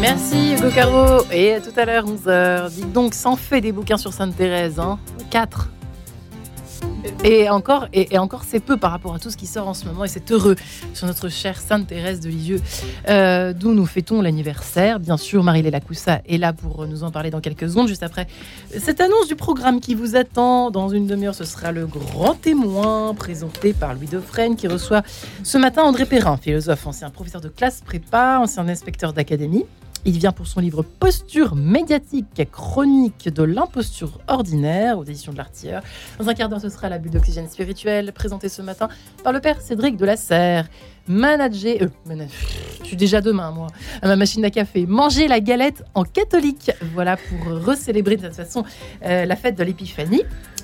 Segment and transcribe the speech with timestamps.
[0.00, 1.24] Merci Hugo Caro.
[1.30, 2.68] Et à tout à l'heure, 11h.
[2.70, 4.80] Dites donc, s'en fait des bouquins sur Sainte-Thérèse.
[4.80, 4.98] Hein
[5.30, 5.68] 4.
[7.24, 9.86] Et encore, et, encore c'est peu par rapport à tout ce qui sort en ce
[9.86, 10.56] moment, et c'est heureux
[10.92, 12.60] sur notre chère Sainte Thérèse de Lisieux,
[13.08, 15.00] euh, d'où nous fêtons l'anniversaire.
[15.00, 18.26] Bien sûr, Marie-Léla Coussa est là pour nous en parler dans quelques secondes, juste après
[18.78, 20.70] cette annonce du programme qui vous attend.
[20.70, 25.02] Dans une demi-heure, ce sera le grand témoin présenté par Louis Dauphren qui reçoit
[25.42, 29.64] ce matin André Perrin, philosophe, ancien professeur de classe prépa, ancien inspecteur d'académie.
[30.06, 35.82] Il vient pour son livre Posture médiatique, chronique de l'imposture ordinaire aux éditions de l'Artilleur.
[36.18, 38.90] Dans un quart d'heure, ce sera la bulle d'oxygène spirituel, présentée ce matin
[39.22, 40.68] par le père Cédric de la Serre.
[41.06, 42.26] Manager, euh,
[42.80, 43.66] je suis déjà demain moi,
[44.00, 44.86] à ma machine à café.
[44.86, 46.70] Manger la galette en catholique.
[46.94, 48.64] Voilà pour recélébrer de cette façon
[49.04, 50.22] euh, la fête de l'Épiphanie.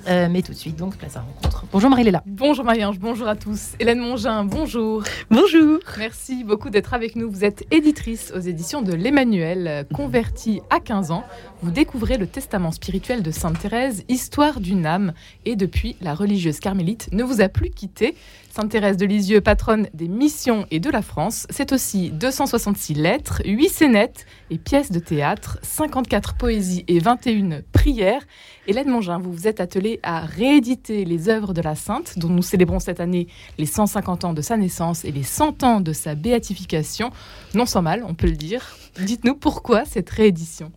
[0.09, 1.67] Euh, mais tout de suite, donc, place à rencontre.
[1.71, 2.23] Bonjour Marie-Léla.
[2.25, 3.73] Bonjour Marie-Ange, bonjour à tous.
[3.79, 5.03] Hélène Mongin, bonjour.
[5.31, 5.79] Bonjour.
[5.99, 7.31] Merci beaucoup d'être avec nous.
[7.31, 11.23] Vous êtes éditrice aux éditions de l'Emmanuel, convertie à 15 ans.
[11.63, 15.13] Vous découvrez le testament spirituel de Sainte Thérèse, histoire d'une âme.
[15.45, 18.17] Et depuis, la religieuse carmélite ne vous a plus quitté.
[18.53, 21.47] Sainte Thérèse de Lisieux, patronne des missions et de la France.
[21.51, 28.27] C'est aussi 266 lettres, 8 scénettes et pièces de théâtre, 54 poésies et 21 prières.
[28.67, 32.43] Hélène Mongin, vous vous êtes attelée à rééditer les œuvres de la Sainte, dont nous
[32.43, 36.17] célébrons cette année les 150 ans de sa naissance et les 100 ans de sa
[36.17, 37.11] béatification.
[37.55, 38.77] Non sans mal, on peut le dire.
[38.99, 40.73] Dites-nous pourquoi cette réédition?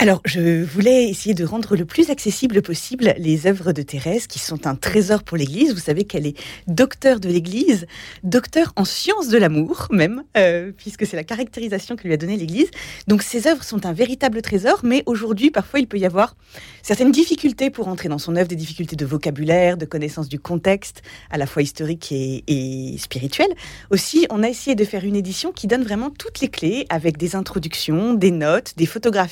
[0.00, 4.38] Alors, je voulais essayer de rendre le plus accessible possible les œuvres de Thérèse, qui
[4.38, 5.74] sont un trésor pour l'Église.
[5.74, 7.86] Vous savez qu'elle est docteur de l'Église,
[8.22, 12.36] docteur en sciences de l'amour même, euh, puisque c'est la caractérisation que lui a donnée
[12.36, 12.70] l'Église.
[13.08, 16.36] Donc, ces œuvres sont un véritable trésor, mais aujourd'hui, parfois, il peut y avoir
[16.82, 21.02] certaines difficultés pour entrer dans son œuvre, des difficultés de vocabulaire, de connaissance du contexte,
[21.28, 23.48] à la fois historique et spirituel.
[23.90, 27.16] Aussi, on a essayé de faire une édition qui donne vraiment toutes les clés, avec
[27.16, 29.27] des introductions, des notes, des photographies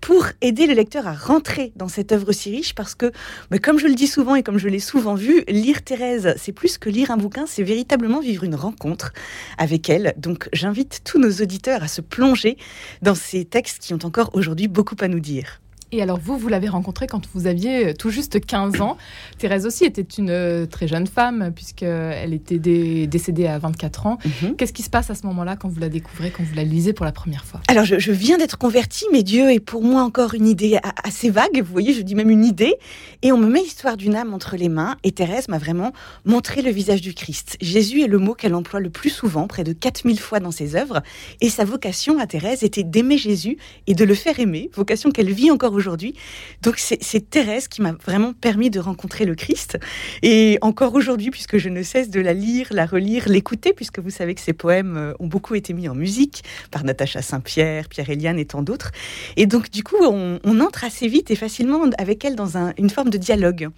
[0.00, 3.12] pour aider le lecteur à rentrer dans cette œuvre si riche parce que,
[3.50, 6.52] mais comme je le dis souvent et comme je l'ai souvent vu, lire Thérèse, c'est
[6.52, 9.12] plus que lire un bouquin, c'est véritablement vivre une rencontre
[9.58, 10.14] avec elle.
[10.16, 12.56] Donc j'invite tous nos auditeurs à se plonger
[13.02, 15.60] dans ces textes qui ont encore aujourd'hui beaucoup à nous dire.
[15.94, 18.96] Et alors vous, vous l'avez rencontrée quand vous aviez euh, tout juste 15 ans.
[19.38, 22.58] Thérèse aussi était une euh, très jeune femme puisqu'elle était
[23.06, 24.18] décédée à 24 ans.
[24.24, 24.56] Mhm.
[24.56, 26.94] Qu'est-ce qui se passe à ce moment-là quand vous la découvrez, quand vous la lisez
[26.94, 27.60] pour la première fois?
[27.68, 31.62] Alors je, viens d'être convertie, mais Dieu est pour moi encore une idée assez vague.
[31.62, 32.74] Vous voyez, je dis même une idée.
[33.22, 34.96] Et on me met l'histoire d'une âme entre les mains.
[35.04, 35.92] Et Thérèse m'a vraiment
[36.24, 37.56] montré le visage du Christ.
[37.60, 40.74] Jésus est le mot qu'elle emploie le plus souvent, près de 4000 fois dans ses
[40.74, 41.02] œuvres.
[41.40, 45.30] Et sa vocation à Thérèse était d'aimer Jésus et de le faire aimer, vocation qu'elle
[45.30, 46.14] vit encore aujourd'hui aujourd'hui.
[46.62, 49.78] Donc c'est Thérèse qui m'a vraiment permis de rencontrer le Christ.
[50.22, 54.08] Et encore aujourd'hui, puisque je ne cesse de la lire, la relire, l'écouter, puisque vous
[54.10, 58.08] savez que ses poèmes euh, ont beaucoup été mis en musique par Natacha Saint-Pierre, Pierre
[58.08, 58.92] Eliane et tant d'autres.
[59.36, 63.10] Et donc du coup, on, entre assez vite et facilement avec elle dans une forme
[63.10, 63.68] de dialogue.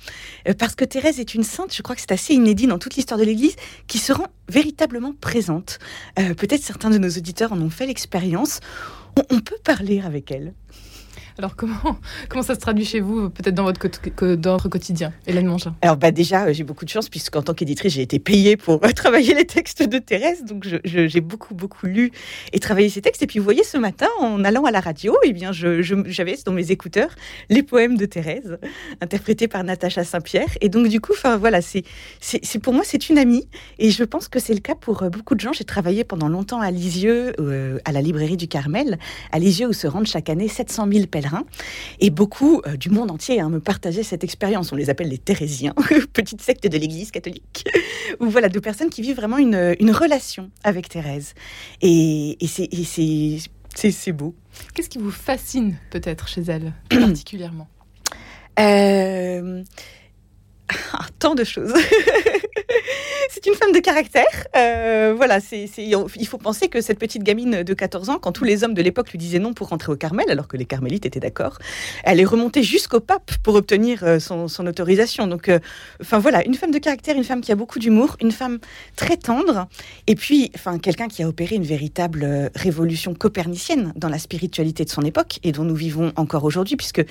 [0.48, 2.94] Euh, parce que Thérèse est une sainte, je crois que c'est assez inédit dans toute
[2.94, 3.56] l'histoire de l'Église,
[3.88, 5.80] qui se rend véritablement présente.
[6.18, 8.60] Euh, peut-être certains de nos auditeurs en ont fait l'expérience.
[9.30, 10.54] on peut parler avec elle.
[11.38, 11.98] Alors comment,
[12.30, 15.98] comment ça se traduit chez vous, peut-être dans votre, dans votre quotidien, Hélène Mangin Alors
[15.98, 18.88] bah déjà, euh, j'ai beaucoup de chance puisqu'en tant qu'éditrice, j'ai été payée pour euh,
[18.96, 22.10] travailler les textes de Thérèse, donc j'ai beaucoup beaucoup lu
[22.54, 23.22] et travaillé ces textes.
[23.22, 26.52] Et puis vous voyez, ce matin, en allant à la radio, eh bien, j'avais dans
[26.52, 27.10] mes écouteurs
[27.50, 28.58] les poèmes de Thérèse,
[29.02, 30.48] interprétés par Natacha Saint-Pierre.
[30.62, 31.84] Et donc du coup, voilà, c'est
[32.62, 33.46] pour moi c'est une amie
[33.78, 35.52] et je pense que c'est le cas pour euh, beaucoup de gens.
[35.52, 37.34] J'ai travaillé pendant longtemps à Lisieux,
[37.84, 38.98] à la librairie du Carmel,
[39.32, 41.25] à Lisieux où se rendent chaque année 700 000 pèlerins
[42.00, 44.72] et beaucoup euh, du monde entier hein, me partageaient cette expérience.
[44.72, 45.74] On les appelle les Thérésiens,
[46.12, 47.64] petite secte de l'Église catholique,
[48.20, 49.56] ou voilà, de personnes qui vivent vraiment une,
[49.90, 51.34] relation avec Thérèse.
[51.80, 54.34] Et, et c'est beau.
[54.74, 57.68] Qu'est-ce qui vous fascine peut-être chez elle particulièrement?
[58.58, 59.62] Euh,
[61.18, 61.72] Tant de choses.
[63.36, 64.46] C'est une femme de caractère.
[64.56, 68.44] Euh, voilà, c'est, il faut penser que cette petite gamine de 14 ans, quand tous
[68.44, 71.04] les hommes de l'époque lui disaient non pour rentrer au Carmel, alors que les carmélites
[71.04, 71.58] étaient d'accord,
[72.04, 75.26] elle est remontée jusqu'au pape pour obtenir euh, son, autorisation.
[75.26, 75.58] Donc, euh,
[76.00, 78.58] enfin voilà, une femme de caractère, une femme qui a beaucoup d'humour, une femme
[78.96, 79.68] très tendre,
[80.06, 84.90] et puis, enfin, quelqu'un qui a opéré une véritable révolution copernicienne dans la spiritualité de
[84.90, 87.04] son époque et dont nous vivons encore aujourd'hui, puisque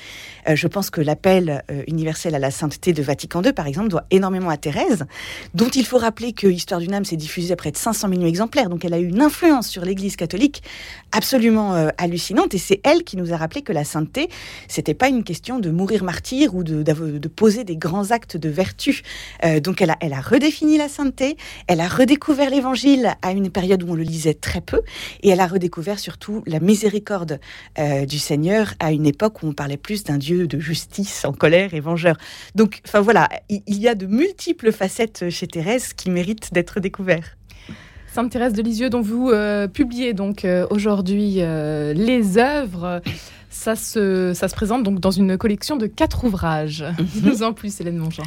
[0.51, 4.49] je pense que l'appel universel à la sainteté de Vatican II, par exemple, doit énormément
[4.49, 5.05] à Thérèse,
[5.53, 8.07] dont il faut rappeler rappeler que Histoire d'une âme s'est diffusée à près de 500
[8.07, 10.63] millions d'exemplaires, donc elle a eu une influence sur l'Église catholique
[11.11, 12.53] absolument euh, hallucinante.
[12.53, 14.29] Et c'est elle qui nous a rappelé que la sainteté,
[14.69, 18.47] c'était pas une question de mourir martyr ou de, de poser des grands actes de
[18.47, 19.01] vertu.
[19.43, 21.35] Euh, donc elle a, elle a redéfini la sainteté,
[21.67, 24.83] elle a redécouvert l'Évangile à une période où on le lisait très peu,
[25.21, 27.41] et elle a redécouvert surtout la miséricorde
[27.77, 31.33] euh, du Seigneur à une époque où on parlait plus d'un Dieu de justice en
[31.33, 32.15] colère et vengeur.
[32.55, 37.37] Donc, enfin voilà, il, y a de multiples facettes chez Thérèse qui méritent d'être découvertes.
[38.15, 43.01] Sainte Thérèse de Lisieux, dont vous euh, publiez donc euh, aujourd'hui euh, les œuvres.
[43.55, 46.83] Ça se, ça se présente donc dans une collection de quatre ouvrages.
[46.83, 47.07] Mhm.
[47.23, 48.23] Nous en plus, Hélène Mongeant.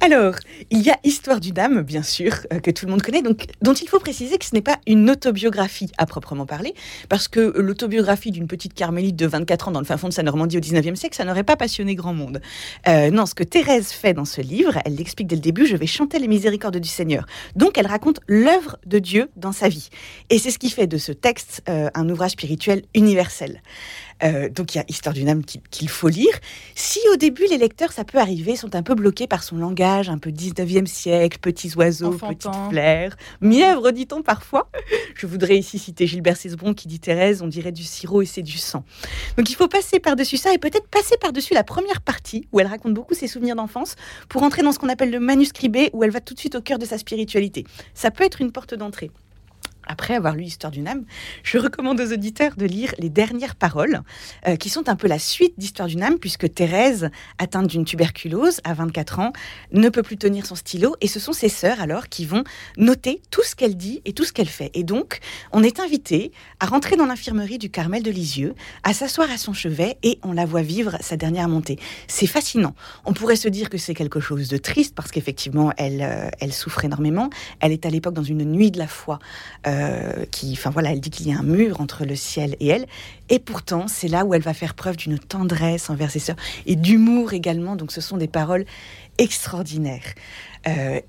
[0.00, 0.34] Alors,
[0.70, 3.46] il y a Histoire du Dame, bien sûr, euh, que tout le monde connaît, donc,
[3.62, 6.74] dont il faut préciser que ce n'est pas une autobiographie à proprement parler,
[7.08, 10.24] parce que l'autobiographie d'une petite carmélite de 24 ans dans le fin fond de sa
[10.24, 12.42] Normandie au 19e siècle, ça n'aurait pas passionné grand monde.
[12.86, 15.76] Euh, non, ce que Thérèse fait dans ce livre, elle l'explique dès le début, je
[15.76, 17.24] vais chanter les miséricordes du Seigneur.
[17.56, 19.88] Donc, elle raconte l'œuvre de Dieu dans sa vie.
[20.28, 23.62] Et c'est ce qui fait de ce texte euh, un ouvrage spirituel universel.
[24.24, 26.34] Euh, donc il y a Histoire d'une âme qu'il faut lire.
[26.74, 30.08] Si au début les lecteurs, ça peut arriver, sont un peu bloqués par son langage,
[30.08, 34.68] un peu 19e siècle, petits oiseaux, petites fleurs, mièvre dit-on parfois.
[35.14, 38.42] Je voudrais ici citer Gilbert Cesbron qui dit Thérèse, on dirait du sirop et c'est
[38.42, 38.84] du sang.
[39.36, 42.66] Donc il faut passer par-dessus ça et peut-être passer par-dessus la première partie où elle
[42.66, 43.96] raconte beaucoup ses souvenirs d'enfance
[44.28, 46.54] pour entrer dans ce qu'on appelle le manuscrit B où elle va tout de suite
[46.54, 47.64] au cœur de sa spiritualité.
[47.94, 49.10] Ça peut être une porte d'entrée.
[49.86, 51.04] Après avoir lu Histoire d'une âme,
[51.42, 54.02] je recommande aux auditeurs de lire les dernières paroles,
[54.46, 58.60] euh, qui sont un peu la suite d'Histoire d'une âme, puisque Thérèse, atteinte d'une tuberculose
[58.64, 59.32] à 24 ans,
[59.72, 62.44] ne peut plus tenir son stylo, et ce sont ses sœurs alors qui vont
[62.76, 64.70] noter tout ce qu'elle dit et tout ce qu'elle fait.
[64.74, 65.20] Et donc,
[65.52, 68.54] on est invité à rentrer dans l'infirmerie du Carmel de Lisieux,
[68.84, 71.78] à s'asseoir à son chevet, et on la voit vivre sa dernière montée.
[72.06, 72.74] C'est fascinant.
[73.04, 76.52] On pourrait se dire que c'est quelque chose de triste, parce qu'effectivement, elle, euh, elle
[76.52, 77.30] souffre énormément.
[77.60, 79.18] Elle est à l'époque dans une nuit de la foi.
[79.66, 82.56] Euh, euh, qui, enfin voilà, elle dit qu'il y a un mur entre le ciel
[82.60, 82.86] et elle.
[83.28, 86.36] Et pourtant, c'est là où elle va faire preuve d'une tendresse envers ses sœurs
[86.66, 87.76] et d'humour également.
[87.76, 88.64] Donc, ce sont des paroles
[89.18, 90.14] extraordinaires.
[90.66, 91.00] Euh,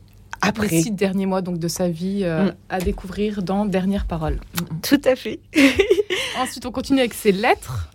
[0.41, 0.67] après...
[0.67, 2.55] Les six derniers mois donc de sa vie euh, mm.
[2.69, 4.39] à découvrir dans Dernières Paroles.
[4.81, 5.39] Tout à fait.
[6.37, 7.92] Ensuite, on continue avec ses lettres.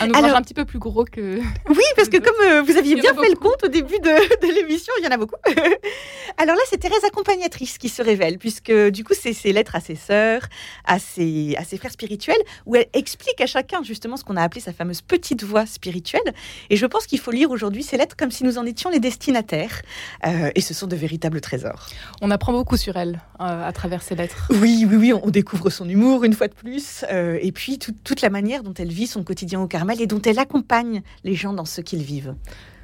[0.00, 1.40] Un ouvrage un petit peu plus gros que.
[1.68, 4.92] Oui, parce que comme euh, vous aviez bien fait le compte au début de, l'émission,
[4.98, 5.36] il y en a beaucoup.
[6.38, 9.80] Alors là, c'est Thérèse accompagnatrice qui se révèle, puisque du coup, c'est ses lettres à
[9.80, 10.42] ses sœurs,
[10.84, 14.42] à ses, à ses frères spirituels, où elle explique à chacun justement ce qu'on a
[14.42, 16.34] appelé sa fameuse petite voix spirituelle.
[16.70, 19.00] Et je pense qu'il faut lire aujourd'hui ces lettres comme si nous en étions les
[19.00, 19.82] destinataires.
[20.26, 21.86] Euh, et ce sont de véritables trésors.
[22.22, 24.50] On apprend beaucoup sur elle euh, à travers ces lettres.
[24.50, 28.30] Oui, oui, oui, on découvre son humour une fois de plus, et puis toute la
[28.30, 31.64] manière dont elle vit son quotidien au Carmel et dont elle accompagne les gens dans
[31.64, 32.34] ce qu'ils vivent.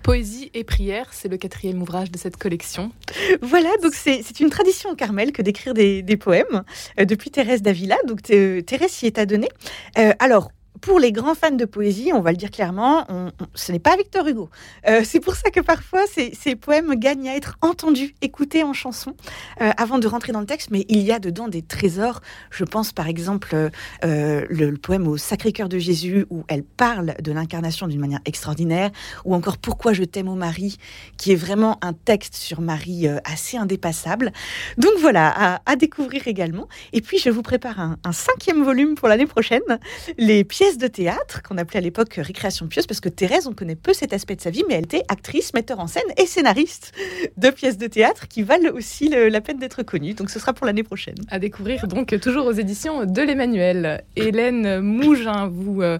[0.04, 2.92] Poésie et prière, c'est le quatrième ouvrage de cette collection.
[3.40, 6.62] Voilà, donc c'est une tradition au Carmel que d'écrire des, poèmes
[7.00, 7.96] euh, depuis Thérèse d'Avila.
[8.06, 9.48] Donc Thérèse s'y est adonnée.
[9.98, 10.50] Euh, alors,
[10.84, 13.06] pour les grands fans de poésie, on va le dire clairement,
[13.54, 14.50] ce n'est pas Victor Hugo.
[14.86, 19.16] Euh, c'est pour ça que parfois ces, poèmes gagnent à être entendus, écoutés en chanson,
[19.62, 20.70] euh, avant de rentrer dans le texte.
[20.70, 22.20] Mais il y a dedans des trésors.
[22.50, 23.70] Je pense par exemple
[24.04, 28.90] euh, le, poème au Sacré-Cœur de Jésus, où elle parle de l'incarnation d'une manière extraordinaire,
[29.24, 30.76] ou encore Pourquoi je t'aime au Marie,
[31.16, 34.32] qui est vraiment un texte sur Marie assez indépassable.
[34.76, 36.68] Donc voilà, à, découvrir également.
[36.92, 39.62] Et puis je vous prépare un, un cinquième volume pour l'année prochaine,
[40.18, 43.76] les pièces de théâtre qu'on appelait à l'époque Récréation pieuse, parce que Thérèse, on connaît
[43.76, 46.92] peu cet aspect de sa vie, mais elle était actrice, metteur en scène et scénariste
[47.36, 50.14] de pièces de théâtre qui valent aussi la peine d'être connues.
[50.14, 51.16] Donc ce sera pour l'année prochaine.
[51.30, 54.04] À découvrir donc toujours aux éditions de l'Emmanuel.
[54.16, 55.98] Hélène Mougin, vous, euh,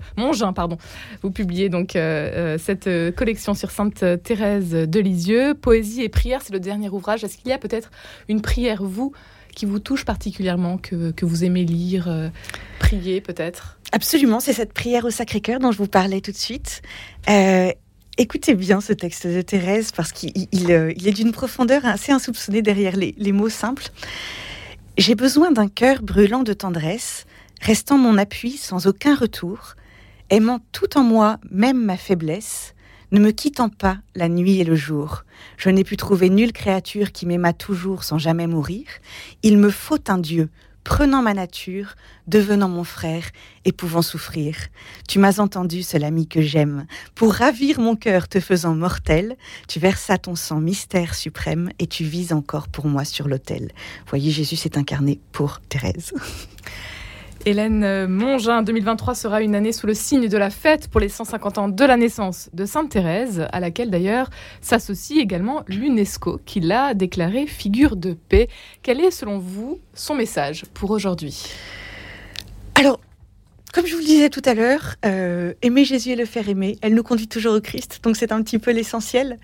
[0.55, 0.79] pardon,
[1.23, 5.55] vous publiez donc euh, euh, cette collection sur Sainte Thérèse de Lisieux.
[5.55, 7.25] Poésie et prière, c'est le dernier ouvrage.
[7.25, 7.91] Est-ce qu'il y a peut-être
[8.29, 9.13] une prière, vous,
[9.55, 12.31] qui vous touche particulièrement, que, que vous aimez lire,
[12.79, 13.79] prier peut-être?
[13.93, 16.83] Absolument, c'est cette prière au Sacré-Cœur dont je vous parlais tout de suite.
[17.29, 17.71] Euh,
[18.19, 22.97] écoutez bien ce texte de Thérèse parce qu'il euh, est d'une profondeur assez insoupçonnée derrière
[22.97, 23.87] les, les mots simples.
[24.99, 27.27] J'ai besoin d'un cœur brûlant de tendresse,
[27.61, 29.75] restant mon appui sans aucun retour,
[30.31, 32.74] aimant tout en moi, même ma faiblesse,
[33.15, 35.25] ne me quittant pas la nuit et le jour.
[35.57, 38.87] Je n'ai pu trouver nulle créature qui m'aima toujours sans jamais mourir.
[39.43, 40.51] Il me faut un Dieu
[40.83, 41.95] prenant ma nature,
[42.27, 43.25] devenant mon frère
[43.65, 44.57] et pouvant souffrir.
[45.09, 46.87] Tu m'as entendu, seul ami que j'aime.
[47.15, 49.37] Pour ravir mon cœur te faisant mortel,
[49.69, 53.71] tu versas ton sang mystère suprême et tu vis encore pour moi sur l'autel.
[54.09, 56.13] Voyez, Jésus s'est incarné pour Thérèse.
[57.47, 61.59] Hélène Mongin, 2023 sera une année sous le signe de la fête pour les 150
[61.59, 64.31] ans de la naissance de Sainte Thérèse, à laquelle d'ailleurs
[64.63, 68.49] s'associe également l'UNESCO, qui l'a déclarée figure de paix.
[68.83, 71.45] Quel est selon vous son message pour aujourd'hui?
[73.75, 76.79] Comme je vous le disais tout à l'heure, euh, aimer Jésus et le faire aimer,
[76.81, 79.37] elle nous conduit toujours au Christ, donc c'est un petit peu l'essentiel,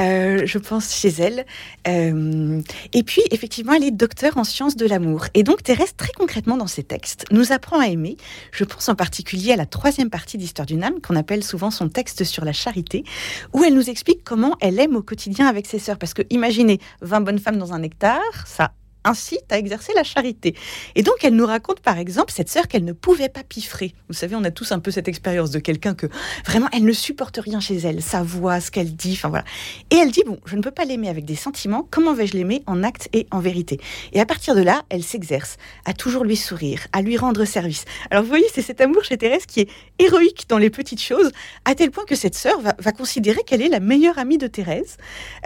[0.00, 1.46] euh, je pense, chez elle.
[1.86, 2.60] Euh,
[2.92, 5.26] et puis, effectivement, elle est docteur en sciences de l'amour.
[5.34, 8.16] Et donc, Thérèse, très concrètement dans ses textes, nous apprend à aimer.
[8.50, 11.88] Je pense en particulier à la troisième partie d'Histoire d'une âme, qu'on appelle souvent son
[11.88, 13.04] texte sur la charité,
[13.52, 15.98] où elle nous explique comment elle aime au quotidien avec ses sœurs.
[15.98, 18.72] Parce que, imaginez 20 bonnes femmes dans un hectare, ça
[19.04, 20.54] incite à exercer la charité.
[20.94, 23.94] Et donc, elle nous raconte par exemple cette sœur qu'elle ne pouvait pas piffrer.
[24.08, 26.06] Vous savez, on a tous un peu cette expérience de quelqu'un que
[26.46, 29.44] vraiment elle ne supporte rien chez elle, sa voix, ce qu'elle dit, enfin voilà.
[29.90, 32.62] Et elle dit bon, je ne peux pas l'aimer avec des sentiments, comment vais-je l'aimer
[32.66, 33.80] en acte et en vérité?
[34.12, 37.84] Et à partir de là, elle s'exerce à toujours lui sourire, à lui rendre service.
[38.10, 41.30] Alors vous voyez, c'est cet amour chez Thérèse qui est héroïque dans les petites choses,
[41.64, 44.96] à tel point que cette sœur va, considérer qu'elle est la meilleure amie de Thérèse.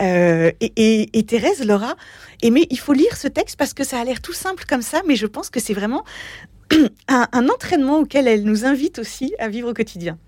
[0.01, 1.97] Euh, et, et, Thérèse l'aura
[2.43, 2.67] aimé.
[2.71, 5.17] Il faut lire ce texte parce que ça a l'air tout simple comme ça, mais
[5.17, 6.05] je pense que c'est vraiment
[7.09, 10.19] un, entraînement auquel elle nous invite aussi à vivre au quotidien.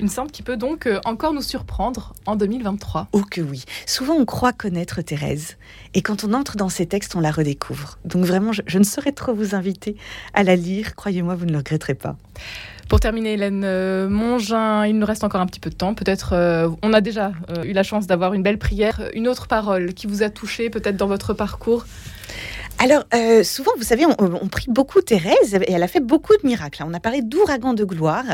[0.00, 3.08] Une sainte qui peut donc euh, encore nous surprendre en 2023.
[3.12, 3.64] Oh que oui.
[3.84, 5.56] Souvent on croit connaître Thérèse
[5.92, 7.98] et quand on entre dans ses textes on la redécouvre.
[8.04, 9.96] Donc vraiment je, je ne saurais trop vous inviter
[10.34, 10.94] à la lire.
[10.94, 12.16] Croyez-moi, vous ne le regretterez pas.
[12.88, 15.92] Pour terminer, Hélène euh, Mongin, il nous reste encore un petit peu de temps.
[15.92, 17.32] Peut-être, euh, on a déjà
[17.64, 20.96] eu la chance d'avoir une belle prière, une autre parole qui vous a touché peut-être
[20.96, 21.84] dans votre parcours
[22.80, 26.46] alors, euh, souvent, vous savez, on, prie beaucoup Thérèse et elle a fait beaucoup de
[26.46, 26.84] miracles.
[26.86, 28.24] On a parlé d'ouragan de gloire,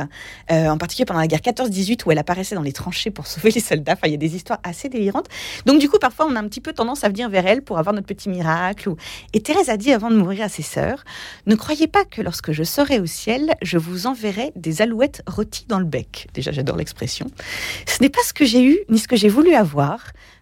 [0.51, 3.51] euh, en particulier pendant la guerre 14-18 où elle apparaissait dans les tranchées pour sauver
[3.51, 3.93] les soldats.
[3.93, 5.29] Enfin, il y a des histoires assez délirantes.
[5.65, 7.79] Donc, du coup, parfois, on a un petit peu tendance à venir vers elle pour
[7.79, 8.91] avoir notre petit miracle.
[9.33, 11.05] Et Thérèse a dit avant de mourir à ses sœurs
[11.47, 15.65] Ne croyez pas que lorsque je serai au ciel, je vous enverrai des alouettes rôties
[15.69, 16.29] dans le bec.
[16.35, 17.27] Déjà, j'adore l'expression.
[17.87, 20.01] Ce n'est pas ce que j'ai eu ni ce que j'ai voulu avoir.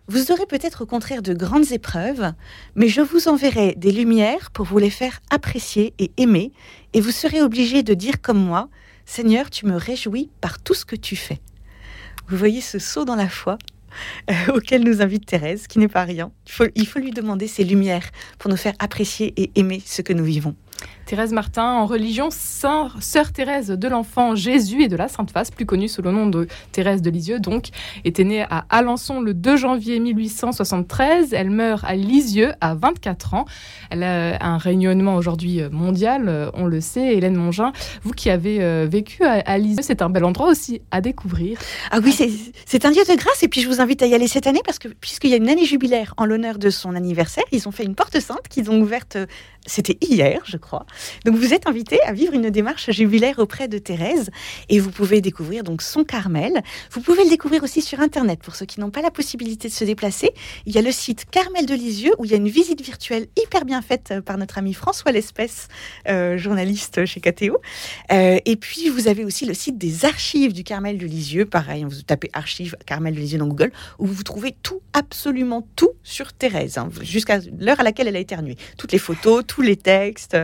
[0.09, 2.33] Vous aurez peut-être au contraire de grandes épreuves,
[2.75, 6.53] mais je vous enverrai des lumières pour vous les faire apprécier et aimer,
[6.93, 8.69] et vous serez obligé de dire comme moi,
[9.07, 11.41] Seigneur, tu me réjouis par tout ce que tu fais.
[12.29, 13.59] Vous voyez ce saut dans la foi
[14.31, 16.33] euh, auquel nous invite Thérèse, qui n'est pas rien.
[16.47, 20.03] Il faut, il faut lui demander ces lumières pour nous faire apprécier et aimer ce
[20.03, 20.57] que nous vivons.
[21.13, 22.97] Thérèse Martin, en religion, sœur
[23.35, 26.49] Thérèse de l'enfant Jésus et de la Sainte Face, plus connue sous le nom de
[26.73, 27.69] Thérèse de Lisieux, donc,
[28.07, 31.35] était née à Alençon le 2 janvier 1873.
[31.35, 33.45] Elle meurt à Lisieux à 24 ans.
[33.91, 37.15] Elle a un rayonnement aujourd'hui mondial, on le sait.
[37.15, 37.73] Hélène Mongin,
[38.05, 41.59] vous qui avez euh, vécu à, Lisieux, c'est un bel endroit aussi à découvrir.
[41.91, 42.17] Ah oui,
[42.65, 44.63] c'est un lieu de grâce et puis je vous invite à y aller cette année
[44.65, 47.71] parce que puisqu'il y a une année jubilaire en l'honneur de son anniversaire, ils ont
[47.71, 49.19] fait une porte sainte qu'ils ont ouverte,
[49.67, 50.87] c'était hier, je crois.
[51.25, 54.31] Donc vous êtes invité à vivre une démarche jubilaire auprès de Thérèse
[54.69, 56.63] et vous pouvez découvrir donc son Carmel.
[56.91, 59.73] Vous pouvez le découvrir aussi sur internet pour ceux qui n'ont pas la possibilité de
[59.73, 60.31] se déplacer.
[60.67, 63.29] Il y a le site Carmel de Lisieux où il y a une visite virtuelle
[63.37, 65.69] hyper bien faite euh, par notre ami François Lespèce,
[66.09, 67.59] euh, journaliste chez KTO.
[68.13, 71.47] Euh, et puis vous avez aussi le site des archives du Carmel de Lisieux.
[71.47, 75.91] Pareil, vous tapez archives Carmel de Lisieux dans Google où vous trouvez tout, absolument tout
[76.03, 78.57] sur Thérèse, hein, jusqu'à l'heure à laquelle elle a éternué.
[78.77, 80.37] Toutes les photos, tous les textes.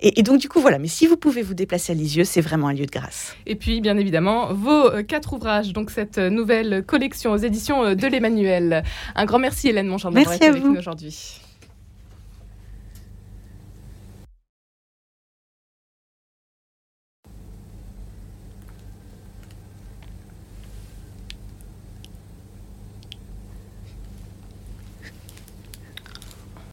[0.00, 0.78] Et, donc, du coup, voilà.
[0.78, 3.34] Mais si vous pouvez vous déplacer à Lisieux, c'est vraiment un lieu de grâce.
[3.46, 7.84] Et puis, bien évidemment, vos euh, quatre ouvrages, donc cette euh, nouvelle collection aux éditions
[7.84, 8.82] euh, de l'Emmanuel.
[9.14, 11.40] Un grand merci, Hélène Monchamp, d'avoir été avec nous aujourd'hui.